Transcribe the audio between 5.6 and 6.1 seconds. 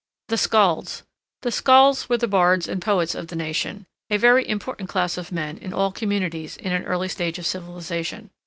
all